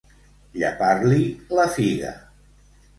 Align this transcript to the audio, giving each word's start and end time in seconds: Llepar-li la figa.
Llepar-li 0.61 1.21
la 1.61 1.69
figa. 1.79 2.19